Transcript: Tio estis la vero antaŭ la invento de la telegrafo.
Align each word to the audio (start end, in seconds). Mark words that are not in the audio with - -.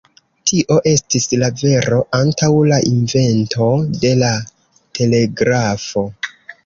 Tio 0.51 0.75
estis 0.91 1.27
la 1.41 1.49
vero 1.59 1.99
antaŭ 2.19 2.49
la 2.71 2.79
invento 2.93 3.67
de 3.99 4.15
la 4.23 4.33
telegrafo. 5.01 6.05